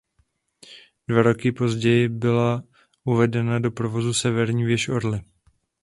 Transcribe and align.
O 1.03 1.07
dva 1.07 1.21
roky 1.23 1.51
později 1.51 2.09
byla 2.09 2.63
uvedena 3.03 3.59
do 3.59 3.71
provozu 3.71 4.13
severní 4.13 4.63
věž 4.65 4.89
Orly. 4.89 5.21